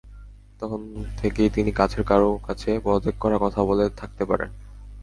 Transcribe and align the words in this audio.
তখন 0.61 0.81
থেকেই 1.17 1.49
তিনি 1.49 1.71
কাছের 1.71 2.03
কারও 2.03 2.31
কাছে 2.47 2.69
পদত্যাগ 2.83 3.15
করার 3.19 3.39
কথা 3.39 3.61
বলে 3.63 3.85
থাকতে 3.97 4.23
পারেন। 4.25 4.49